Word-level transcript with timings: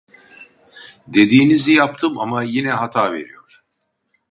Dediğinizi 1.07 1.71
yaptım 1.73 2.19
ama 2.19 2.43
yine 2.43 2.71
hata 2.71 3.13
veriyor 3.13 3.63